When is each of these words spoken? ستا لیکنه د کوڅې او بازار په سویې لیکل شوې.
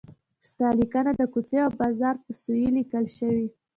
ستا 0.49 0.67
لیکنه 0.79 1.11
د 1.15 1.21
کوڅې 1.33 1.57
او 1.65 1.71
بازار 1.79 2.15
په 2.23 2.31
سویې 2.41 2.69
لیکل 2.77 3.05
شوې. 3.17 3.47